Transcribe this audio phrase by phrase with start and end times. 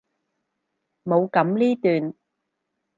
[1.03, 2.15] 冇噉呢段！